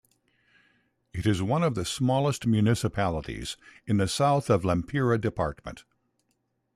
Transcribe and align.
It 1.13 1.27
is 1.27 1.43
one 1.43 1.61
of 1.61 1.75
the 1.75 1.85
smallest 1.85 2.47
municipalities 2.47 3.55
in 3.85 3.97
the 3.97 4.07
south 4.07 4.49
of 4.49 4.63
Lempira 4.63 5.21
department. 5.21 5.83